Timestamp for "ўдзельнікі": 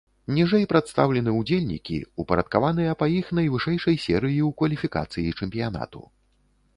1.39-1.97